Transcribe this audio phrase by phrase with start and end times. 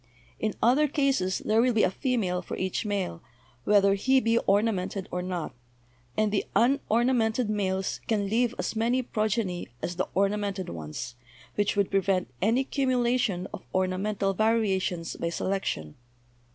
[0.39, 3.21] In other cases' there will be a female for each male,
[3.65, 5.53] whether he be ornamented or not;
[6.17, 11.13] and the unornamented males can leave as many progeny as the ornamented ones,
[11.53, 15.93] which would prevent any cumulation of ornamental variations by se lection.